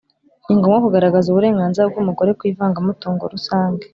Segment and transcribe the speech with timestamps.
[0.45, 3.85] ni ngombwa kugaragaza uburenganzira bw’umugore ku ivangamutungo rusange: